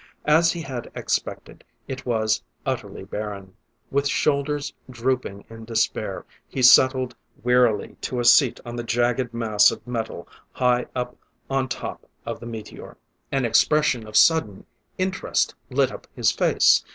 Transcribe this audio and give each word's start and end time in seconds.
As 0.25 0.51
he 0.53 0.63
had 0.63 0.89
expected, 0.95 1.63
it 1.87 2.07
was 2.07 2.41
utterly 2.65 3.03
barren. 3.03 3.53
With 3.91 4.07
shoulders 4.07 4.73
drooping 4.89 5.45
in 5.47 5.63
despair 5.63 6.25
he 6.47 6.63
settled 6.63 7.15
wearily 7.43 7.97
to 8.01 8.19
a 8.19 8.25
seat 8.25 8.59
on 8.65 8.75
the 8.77 8.83
jagged 8.83 9.31
mass 9.31 9.69
of 9.69 9.85
metal 9.85 10.27
high 10.53 10.87
up 10.95 11.15
on 11.51 11.69
top 11.69 12.09
of 12.25 12.39
the 12.39 12.47
meteor. 12.47 12.97
An 13.31 13.45
expression 13.45 14.07
of 14.07 14.17
sudden 14.17 14.65
interest 14.97 15.53
lit 15.69 15.91
up 15.91 16.07
his 16.15 16.31
face. 16.31 16.83